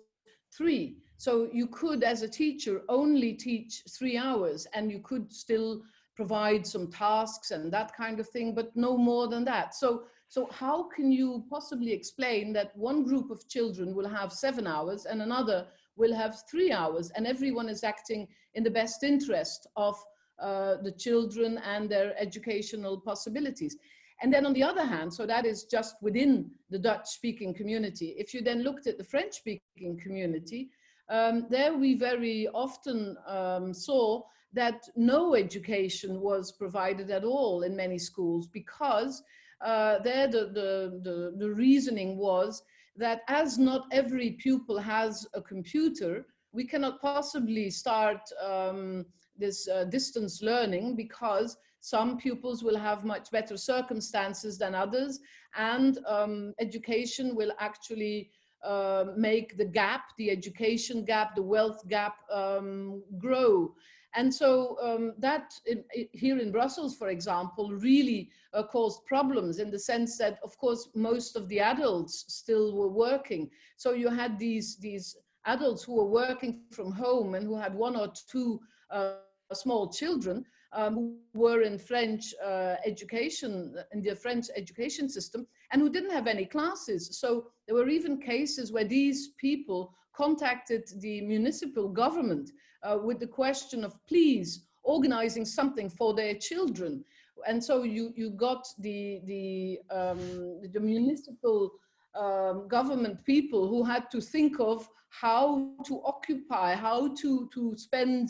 three. 0.56 0.98
So 1.24 1.48
you 1.54 1.68
could, 1.68 2.04
as 2.04 2.22
a 2.22 2.28
teacher, 2.28 2.82
only 2.90 3.32
teach 3.32 3.84
three 3.98 4.18
hours 4.18 4.68
and 4.74 4.92
you 4.92 5.00
could 5.00 5.32
still 5.32 5.82
provide 6.18 6.68
some 6.68 6.92
tasks 6.92 7.52
and 7.52 7.72
that 7.72 7.96
kind 7.96 8.20
of 8.20 8.28
thing, 8.28 8.54
but 8.54 8.76
no 8.76 8.98
more 8.98 9.30
than 9.30 9.46
that. 9.46 9.74
So, 9.74 10.04
so 10.28 10.50
how 10.52 10.90
can 10.90 11.14
you 11.14 11.46
possibly 11.50 11.94
explain 11.94 12.52
that 12.54 12.76
one 12.76 13.06
group 13.06 13.32
of 13.32 13.48
children 13.48 13.96
will 13.96 14.10
have 14.10 14.34
seven 14.34 14.68
hours 14.68 15.06
and 15.06 15.22
another 15.22 15.66
will 15.96 16.14
have 16.14 16.44
three 16.52 16.74
hours 16.74 17.10
and 17.12 17.26
everyone 17.26 17.70
is 17.70 17.86
acting 17.86 18.28
in 18.56 18.66
the 18.66 18.78
best 18.82 19.02
interest 19.02 19.66
of 19.78 19.96
uh, 20.42 20.76
the 20.84 20.92
children 20.92 21.58
and 21.60 21.90
their 21.90 22.22
educational 22.22 23.00
possibilities? 23.00 23.78
And 24.22 24.34
then 24.34 24.46
on 24.46 24.52
the 24.52 24.64
other 24.64 24.84
hand, 24.84 25.14
so 25.14 25.26
that 25.26 25.46
is 25.46 25.64
just 25.64 25.96
within 26.02 26.52
the 26.70 26.80
Dutch 26.80 27.08
speaking 27.08 27.54
community. 27.54 28.14
If 28.18 28.34
you 28.34 28.42
then 28.42 28.62
looked 28.62 28.88
at 28.88 28.98
the 28.98 29.06
French 29.06 29.36
speaking 29.36 29.98
community, 30.04 30.70
um, 31.10 31.48
there 31.50 31.78
we 31.78 31.96
very 31.96 32.48
often 32.54 33.18
um, 33.28 33.74
saw 33.74 34.22
that 34.54 34.84
no 34.96 35.36
education 35.36 36.22
was 36.22 36.52
provided 36.52 37.10
at 37.10 37.24
all 37.24 37.64
in 37.64 37.76
many 37.76 37.98
schools 37.98 38.48
because 38.48 39.24
uh, 39.62 40.00
there 40.00 40.28
the, 40.28 40.46
the, 40.54 41.02
the, 41.04 41.34
the, 41.38 41.50
reasoning 41.50 42.18
was 42.18 42.62
that 42.96 43.22
as 43.28 43.58
not 43.58 43.88
every 43.92 44.32
pupil 44.32 44.78
has 44.78 45.26
a 45.34 45.42
computer, 45.42 46.26
we 46.52 46.66
cannot 46.66 47.02
possibly 47.02 47.70
start 47.70 48.20
um, 48.46 49.06
this 49.38 49.68
uh, 49.68 49.86
distance 49.86 50.42
learning 50.42 50.96
because 50.96 51.58
some 51.80 52.18
pupils 52.18 52.64
will 52.64 52.78
have 52.78 53.04
much 53.04 53.32
better 53.32 53.58
circumstances 53.58 54.58
than 54.58 54.76
others 54.76 55.20
and 55.56 56.00
um, 56.08 56.54
education 56.60 57.36
will 57.36 57.52
actually 57.60 58.30
uh, 58.64 59.06
make 59.16 59.58
the 59.58 59.66
gap, 59.66 60.04
the 60.18 60.30
education 60.30 61.04
gap, 61.06 61.36
the 61.36 61.42
wealth 61.42 61.88
gap 61.88 62.16
um, 62.32 63.04
grow. 63.18 63.74
And 64.16 64.34
so 64.34 64.78
um, 64.82 65.14
that 65.18 65.54
in, 65.66 65.84
here 66.12 66.38
in 66.38 66.52
Brussels, 66.52 66.96
for 66.96 67.10
example, 67.10 67.72
really 67.72 68.30
uh, 68.54 68.64
caused 68.64 69.06
problems 69.06 69.60
in 69.60 69.72
the 69.72 69.80
sense 69.80 70.18
that, 70.20 70.38
of 70.44 70.56
course, 70.58 70.90
most 70.94 71.36
of 71.36 71.48
the 71.50 71.60
adults 71.60 72.26
still 72.28 72.76
were 72.76 72.90
working. 72.90 73.50
So 73.78 73.94
you 73.94 74.10
had 74.10 74.38
these, 74.38 74.78
these 74.78 75.18
adults 75.46 75.84
who 75.84 75.96
were 75.96 76.06
working 76.06 76.62
from 76.72 76.92
home 76.92 77.34
and 77.34 77.46
who 77.46 77.58
had 77.58 77.74
one 77.74 77.96
or 77.96 78.14
two 78.30 78.60
uh, 78.92 79.14
small 79.54 79.92
children 79.92 80.46
um, 80.74 80.94
who 80.96 81.18
were 81.34 81.62
in 81.62 81.78
French 81.78 82.34
uh, 82.44 82.76
education, 82.86 83.76
in 83.94 84.02
the 84.02 84.16
French 84.16 84.48
education 84.56 85.10
system, 85.10 85.48
and 85.74 85.82
who 85.82 85.90
didn't 85.90 86.12
have 86.12 86.28
any 86.28 86.46
classes. 86.46 87.10
So 87.20 87.48
there 87.66 87.76
were 87.76 87.90
even 87.90 88.20
cases 88.22 88.72
where 88.72 88.86
these 88.86 89.30
people 89.40 89.92
contacted 90.16 90.84
the 91.00 91.22
municipal 91.22 91.90
government 91.90 92.52
uh, 92.84 93.00
with 93.04 93.20
the 93.20 93.28
question 93.28 93.84
of 93.84 93.94
please 94.08 94.68
organizing 94.84 95.46
something 95.46 95.90
for 95.90 96.14
their 96.14 96.36
children. 96.36 97.04
And 97.48 97.62
so 97.62 97.82
you, 97.82 98.14
you 98.16 98.30
got 98.30 98.68
the, 98.80 99.22
the, 99.26 99.80
um, 99.90 100.62
the 100.72 100.80
municipal 100.80 101.72
um, 102.16 102.68
government 102.68 103.26
people 103.26 103.68
who 103.68 103.84
had 103.84 104.12
to 104.12 104.22
think 104.22 104.60
of 104.60 104.88
how 105.10 105.72
to 105.86 106.02
occupy, 106.06 106.76
how 106.76 107.16
to, 107.16 107.50
to 107.52 107.76
spend 107.78 108.30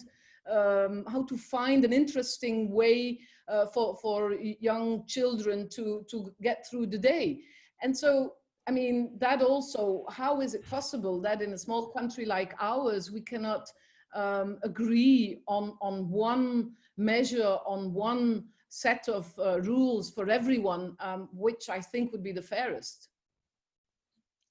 um, 0.49 1.05
how 1.07 1.23
to 1.23 1.37
find 1.37 1.85
an 1.85 1.93
interesting 1.93 2.71
way 2.71 3.19
uh, 3.47 3.65
for, 3.67 3.95
for 4.01 4.33
young 4.33 5.05
children 5.07 5.67
to, 5.69 6.05
to 6.09 6.33
get 6.41 6.65
through 6.69 6.87
the 6.87 6.97
day. 6.97 7.39
And 7.81 7.95
so, 7.95 8.33
I 8.67 8.71
mean, 8.71 9.17
that 9.19 9.41
also, 9.41 10.05
how 10.09 10.41
is 10.41 10.53
it 10.53 10.67
possible 10.69 11.19
that 11.21 11.41
in 11.41 11.53
a 11.53 11.57
small 11.57 11.87
country 11.87 12.25
like 12.25 12.53
ours, 12.59 13.11
we 13.11 13.21
cannot 13.21 13.67
um, 14.15 14.57
agree 14.63 15.41
on, 15.47 15.77
on 15.81 16.09
one 16.09 16.71
measure, 16.97 17.57
on 17.65 17.93
one 17.93 18.45
set 18.69 19.07
of 19.09 19.31
uh, 19.37 19.59
rules 19.61 20.11
for 20.11 20.29
everyone, 20.29 20.95
um, 20.99 21.29
which 21.33 21.69
I 21.69 21.79
think 21.79 22.11
would 22.11 22.23
be 22.23 22.31
the 22.31 22.41
fairest. 22.41 23.09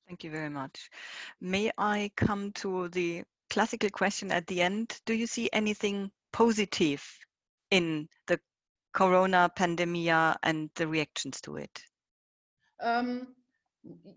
Thank 0.07 0.25
you 0.25 0.31
very 0.31 0.51
much. 0.51 0.91
May 1.41 1.71
I 1.79 2.11
come 2.17 2.53
to 2.53 2.89
the 2.89 3.25
classical 3.53 3.91
question 3.91 4.33
at 4.33 4.47
the 4.47 4.63
end? 4.63 4.99
Do 5.05 5.13
you 5.13 5.27
see 5.27 5.51
anything 5.53 6.11
positive 6.33 7.05
in 7.71 8.09
the 8.27 8.41
corona 8.95 9.51
pandemia 9.55 10.37
and 10.43 10.71
the 10.77 10.89
reactions 10.89 11.41
to 11.43 11.57
it? 11.57 11.83
Um, 12.83 13.29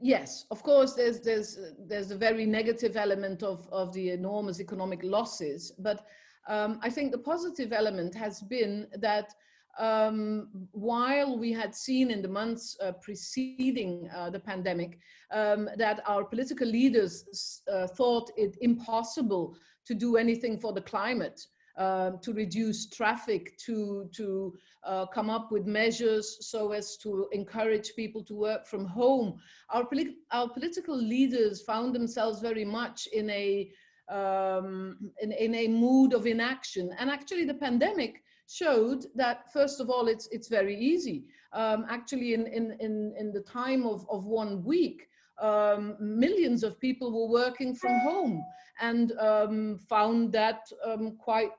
yes, 0.02 0.46
of 0.52 0.64
course, 0.64 0.94
there's, 0.94 1.20
there's, 1.20 1.60
there's 1.78 2.12
a 2.12 2.18
very 2.18 2.46
negative 2.46 2.96
element 2.96 3.44
of, 3.44 3.68
of 3.72 3.94
the 3.94 4.12
enormous 4.12 4.62
economic 4.62 5.02
losses, 5.04 5.74
but 5.80 6.06
um, 6.48 6.80
I 6.82 6.90
think 6.90 7.12
the 7.12 7.18
positive 7.18 7.74
element 7.74 8.16
has 8.16 8.42
been 8.42 8.88
that 9.00 9.34
um, 9.78 10.48
while 10.72 11.38
we 11.38 11.52
had 11.52 11.76
seen 11.76 12.12
in 12.12 12.22
the 12.22 12.28
months 12.28 12.78
uh, 12.82 12.94
preceding 12.94 14.10
uh, 14.16 14.30
the 14.30 14.40
pandemic 14.40 15.00
um, 15.32 15.70
that 15.78 16.02
our 16.08 16.24
political 16.24 16.68
leaders 16.68 17.62
uh, 17.72 17.88
thought 17.88 18.32
it 18.38 18.58
impossible 18.62 19.56
to 19.86 19.94
do 19.94 20.16
anything 20.18 20.58
for 20.58 20.74
the 20.74 20.82
climate, 20.82 21.46
um, 21.78 22.20
to 22.22 22.34
reduce 22.34 22.90
traffic, 22.90 23.58
to, 23.58 24.10
to 24.16 24.54
uh, 24.86 25.06
come 25.08 25.30
up 25.30 25.52
with 25.52 25.66
measures 25.66 26.38
so 26.48 26.72
as 26.72 26.98
to 26.98 27.28
encourage 27.32 27.94
people 27.96 28.24
to 28.24 28.36
work 28.36 28.66
from 28.66 28.86
home. 28.86 29.38
Our, 29.70 29.86
polit 29.86 30.16
our 30.32 30.50
political 30.50 30.96
leaders 30.98 31.62
found 31.62 31.94
themselves 31.94 32.40
very 32.40 32.66
much 32.66 33.08
in 33.08 33.30
a, 33.30 33.70
um, 34.10 35.12
in, 35.22 35.32
in 35.34 35.54
a 35.56 35.68
mood 35.68 36.14
of 36.14 36.26
inaction. 36.26 36.92
And 36.98 37.10
actually 37.10 37.46
the 37.46 37.56
pandemic 37.56 38.24
showed 38.48 39.06
that 39.16 39.52
first 39.52 39.80
of 39.80 39.90
all 39.90 40.08
it's 40.08 40.28
it's 40.32 40.48
very 40.48 40.78
easy. 40.78 41.26
Um, 41.54 41.86
actually 41.90 42.34
in, 42.34 42.48
in 42.48 42.78
in 42.80 43.14
in 43.18 43.32
the 43.32 43.42
time 43.42 43.86
of 43.86 44.06
of 44.10 44.26
one 44.26 44.64
week 44.64 45.08
um, 45.42 45.96
millions 46.00 46.64
of 46.64 46.80
people 46.80 47.12
were 47.12 47.32
working 47.32 47.76
from 47.76 48.00
home 48.00 48.44
and 48.80 49.12
um, 49.20 49.78
found 49.90 50.32
that 50.34 50.62
um, 50.86 51.18
quite 51.18 51.52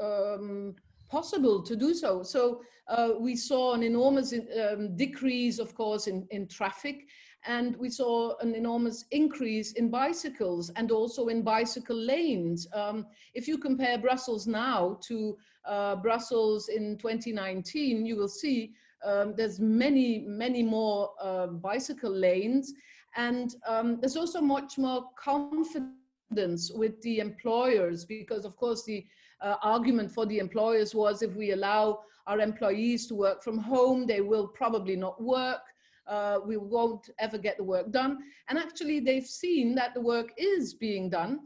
um, 0.00 0.74
possible 1.08 1.62
to 1.62 1.76
do 1.76 1.92
so. 1.94 2.22
So 2.22 2.62
uh, 2.88 3.10
we 3.18 3.36
saw 3.36 3.74
an 3.74 3.82
enormous 3.82 4.32
um, 4.32 4.96
decrease 4.96 5.58
of 5.58 5.74
course 5.74 6.06
in 6.06 6.26
in 6.30 6.46
traffic 6.48 7.06
and 7.46 7.76
we 7.76 7.88
saw 7.88 8.36
an 8.38 8.54
enormous 8.54 9.04
increase 9.10 9.72
in 9.72 9.88
bicycles 9.88 10.70
and 10.76 10.90
also 10.90 11.28
in 11.28 11.42
bicycle 11.42 11.96
lanes. 11.96 12.66
Um, 12.72 13.06
if 13.34 13.48
you 13.48 13.58
compare 13.58 13.98
Brussels 13.98 14.46
now 14.46 14.98
to 15.08 15.36
uh, 15.64 15.96
Brussels 15.96 16.68
in 16.68 16.98
2019, 16.98 18.04
you 18.04 18.16
will 18.16 18.28
see 18.28 18.72
um, 19.04 19.34
there's 19.36 19.58
many, 19.58 20.24
many 20.26 20.62
more 20.62 21.10
uh, 21.20 21.46
bicycle 21.46 22.12
lanes. 22.12 22.74
And 23.16 23.54
um, 23.66 23.98
there's 24.00 24.16
also 24.16 24.40
much 24.40 24.76
more 24.76 25.06
confidence 25.16 26.70
with 26.72 27.00
the 27.02 27.18
employers 27.18 28.04
because 28.04 28.44
of 28.44 28.56
course 28.56 28.84
the 28.84 29.04
uh, 29.40 29.56
argument 29.62 30.12
for 30.12 30.26
the 30.26 30.38
employers 30.38 30.94
was 30.94 31.22
if 31.22 31.34
we 31.34 31.52
allow 31.52 32.00
our 32.26 32.38
employees 32.38 33.06
to 33.08 33.14
work 33.14 33.42
from 33.42 33.58
home, 33.58 34.06
they 34.06 34.20
will 34.20 34.46
probably 34.46 34.94
not 34.94 35.20
work 35.20 35.62
uh, 36.06 36.38
we 36.44 36.56
won't 36.56 37.08
ever 37.18 37.38
get 37.38 37.56
the 37.56 37.64
work 37.64 37.90
done. 37.90 38.18
And 38.48 38.58
actually 38.58 39.00
they've 39.00 39.26
seen 39.26 39.74
that 39.76 39.94
the 39.94 40.00
work 40.00 40.32
is 40.36 40.74
being 40.74 41.10
done. 41.10 41.40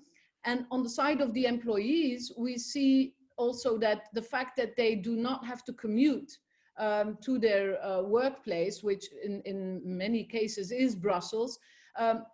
And 0.45 0.67
on 0.71 0.83
the 0.83 0.91
side 0.91 1.21
of 1.21 1.33
the 1.33 1.47
employees, 1.47 2.33
we 2.37 2.59
see 2.59 3.15
also 3.37 3.79
that 3.79 4.09
the 4.13 4.23
fact 4.23 4.57
that 4.57 4.77
they 4.77 4.95
do 4.95 5.17
not 5.17 5.45
have 5.45 5.65
to 5.65 5.73
commute 5.73 6.39
um, 6.79 7.19
to 7.23 7.39
their 7.39 7.85
uh, 7.85 8.03
workplace, 8.03 8.83
which 8.83 9.07
in, 9.25 9.41
in 9.45 9.81
many 9.85 10.25
cases 10.25 10.71
is 10.73 10.95
Brussels, 10.95 11.59
um, 11.97 12.25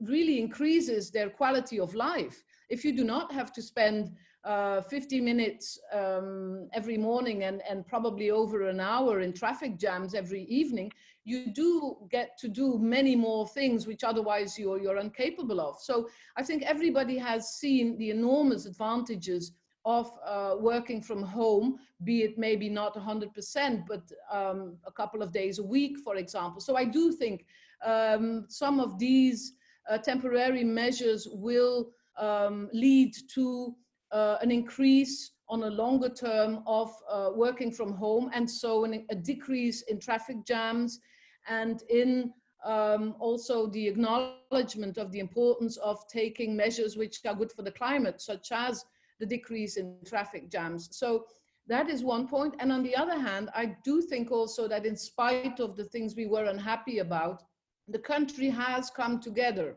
really 0.00 0.40
increases 0.40 1.10
their 1.10 1.28
quality 1.28 1.78
of 1.78 1.94
life. 1.94 2.42
If 2.70 2.84
you 2.84 2.96
do 2.96 3.04
not 3.04 3.32
have 3.32 3.52
to 3.52 3.62
spend 3.62 4.12
uh, 4.44 4.82
50 4.82 5.20
minutes 5.20 5.78
um, 5.92 6.68
every 6.72 6.98
morning 6.98 7.44
and, 7.44 7.62
and 7.68 7.86
probably 7.86 8.30
over 8.30 8.68
an 8.68 8.80
hour 8.80 9.20
in 9.20 9.32
traffic 9.32 9.78
jams 9.78 10.14
every 10.14 10.42
evening, 10.44 10.92
you 11.24 11.50
do 11.52 11.96
get 12.10 12.36
to 12.38 12.48
do 12.48 12.78
many 12.78 13.16
more 13.16 13.48
things 13.48 13.86
which 13.86 14.04
otherwise 14.04 14.58
you're, 14.58 14.78
you're 14.78 14.98
incapable 14.98 15.60
of. 15.60 15.80
So 15.80 16.08
I 16.36 16.42
think 16.42 16.62
everybody 16.62 17.16
has 17.16 17.54
seen 17.54 17.96
the 17.96 18.10
enormous 18.10 18.66
advantages 18.66 19.52
of 19.86 20.10
uh, 20.26 20.56
working 20.58 21.00
from 21.02 21.22
home, 21.22 21.78
be 22.04 22.22
it 22.22 22.38
maybe 22.38 22.68
not 22.68 22.94
100%, 22.94 23.84
but 23.86 24.02
um, 24.30 24.76
a 24.86 24.92
couple 24.92 25.22
of 25.22 25.32
days 25.32 25.58
a 25.58 25.62
week, 25.62 25.98
for 25.98 26.16
example. 26.16 26.60
So 26.60 26.76
I 26.76 26.84
do 26.84 27.12
think 27.12 27.46
um, 27.84 28.46
some 28.48 28.80
of 28.80 28.98
these 28.98 29.54
uh, 29.88 29.98
temporary 29.98 30.64
measures 30.64 31.28
will 31.30 31.90
um, 32.18 32.70
lead 32.72 33.14
to 33.34 33.74
uh, 34.14 34.38
an 34.40 34.50
increase 34.50 35.32
on 35.48 35.64
a 35.64 35.70
longer 35.70 36.08
term 36.08 36.62
of 36.66 36.90
uh, 37.10 37.30
working 37.34 37.70
from 37.70 37.92
home 37.92 38.30
and 38.32 38.48
so 38.48 38.84
an, 38.84 39.04
a 39.10 39.14
decrease 39.14 39.82
in 39.82 39.98
traffic 39.98 40.46
jams 40.46 41.00
and 41.48 41.82
in 41.90 42.32
um, 42.64 43.14
also 43.18 43.66
the 43.66 43.86
acknowledgement 43.86 44.96
of 44.96 45.12
the 45.12 45.18
importance 45.18 45.76
of 45.78 46.06
taking 46.08 46.56
measures 46.56 46.96
which 46.96 47.18
are 47.26 47.34
good 47.34 47.52
for 47.52 47.62
the 47.62 47.70
climate, 47.70 48.22
such 48.22 48.52
as 48.52 48.86
the 49.20 49.26
decrease 49.26 49.76
in 49.76 49.96
traffic 50.06 50.50
jams. 50.50 50.88
So 50.92 51.26
that 51.66 51.90
is 51.90 52.02
one 52.02 52.26
point. 52.26 52.54
And 52.60 52.72
on 52.72 52.82
the 52.82 52.96
other 52.96 53.18
hand, 53.18 53.50
I 53.54 53.76
do 53.84 54.00
think 54.00 54.30
also 54.30 54.66
that 54.68 54.86
in 54.86 54.96
spite 54.96 55.60
of 55.60 55.76
the 55.76 55.84
things 55.84 56.16
we 56.16 56.26
were 56.26 56.44
unhappy 56.44 57.00
about, 57.00 57.42
the 57.88 57.98
country 57.98 58.48
has 58.48 58.90
come 58.90 59.20
together. 59.20 59.76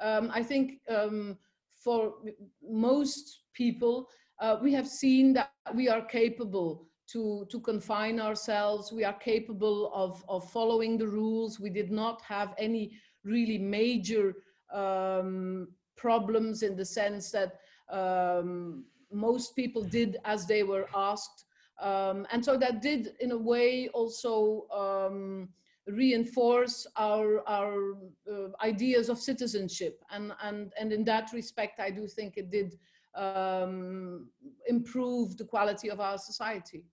Um, 0.00 0.30
I 0.34 0.42
think 0.42 0.80
um, 0.88 1.38
for 1.84 2.14
most 2.66 3.42
people, 3.52 4.08
uh, 4.40 4.56
we 4.62 4.72
have 4.72 4.88
seen 4.88 5.34
that 5.34 5.50
we 5.74 5.88
are 5.88 6.02
capable 6.02 6.88
to, 7.12 7.46
to 7.50 7.60
confine 7.60 8.18
ourselves. 8.18 8.90
We 8.90 9.04
are 9.04 9.12
capable 9.12 9.92
of, 9.94 10.24
of 10.28 10.50
following 10.50 10.96
the 10.96 11.06
rules. 11.06 11.60
We 11.60 11.70
did 11.70 11.90
not 11.92 12.22
have 12.22 12.54
any 12.58 12.92
really 13.22 13.58
major 13.58 14.34
um, 14.72 15.68
problems 15.96 16.62
in 16.62 16.74
the 16.76 16.84
sense 16.84 17.30
that 17.30 17.60
um, 17.90 18.84
most 19.12 19.54
people 19.54 19.84
did 19.84 20.16
as 20.24 20.46
they 20.46 20.62
were 20.62 20.88
asked. 20.94 21.44
Um, 21.80 22.26
and 22.32 22.42
so 22.42 22.56
that 22.56 22.80
did, 22.80 23.12
in 23.20 23.32
a 23.32 23.36
way, 23.36 23.88
also 23.88 24.66
um, 24.72 25.50
reinforce 25.86 26.86
our, 26.96 27.46
our 27.48 27.94
uh, 28.30 28.48
ideas 28.62 29.08
of 29.08 29.18
citizenship. 29.18 30.02
And, 30.10 30.32
and, 30.42 30.72
and 30.78 30.92
in 30.92 31.04
that 31.04 31.30
respect, 31.32 31.80
I 31.80 31.90
do 31.90 32.06
think 32.06 32.36
it 32.36 32.50
did 32.50 32.78
um, 33.14 34.28
improve 34.66 35.36
the 35.36 35.44
quality 35.44 35.90
of 35.90 36.00
our 36.00 36.18
society. 36.18 36.84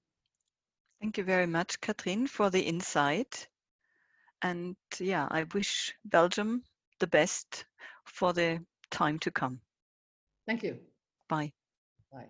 Thank 0.99 1.17
you 1.17 1.23
very 1.23 1.47
much, 1.47 1.82
Catherine, 1.82 2.27
for 2.27 2.49
the 2.49 2.62
insight. 2.62 3.47
And 4.43 4.75
yeah, 4.99 5.27
I 5.32 5.45
wish 5.54 5.93
Belgium 6.06 6.63
the 6.99 7.08
best 7.08 7.65
for 8.06 8.34
the 8.34 8.60
time 8.91 9.17
to 9.19 9.32
come. 9.32 9.62
Thank 10.45 10.63
you. 10.63 10.77
Bye. 11.27 11.51
Bye. 12.12 12.27